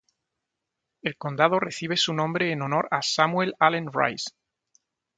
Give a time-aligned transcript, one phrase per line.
[1.03, 4.31] El condado recibe su nombre en honor a Samuel Allen Rice.